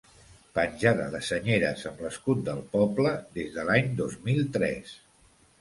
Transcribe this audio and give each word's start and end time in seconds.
Penjada 0.53 1.03
de 1.15 1.19
senyeres 1.27 1.83
amb 1.91 2.01
l'escut 2.05 2.41
del 2.49 2.63
poble, 2.73 3.15
des 3.39 3.55
de 3.59 3.69
l'any 3.71 3.95
dos 4.03 4.21
mil 4.31 4.45
tres. 4.57 4.99